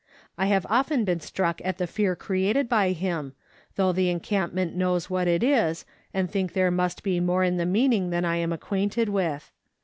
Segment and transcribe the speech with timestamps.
[0.35, 3.33] I have been often struck at the fear created by him,
[3.75, 7.67] though the encampment knows what it is, and think there must be more in the
[7.67, 9.51] meaning than I am acquainted with.